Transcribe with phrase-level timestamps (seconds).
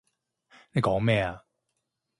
[0.71, 1.43] 你講咩啊？